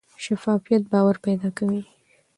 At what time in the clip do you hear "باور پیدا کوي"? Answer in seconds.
0.91-1.81